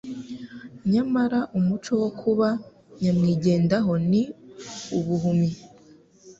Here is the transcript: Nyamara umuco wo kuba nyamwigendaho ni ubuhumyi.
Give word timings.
Nyamara 0.91 1.39
umuco 1.57 1.91
wo 2.01 2.09
kuba 2.21 2.47
nyamwigendaho 3.01 3.91
ni 4.09 4.21
ubuhumyi. 4.97 5.51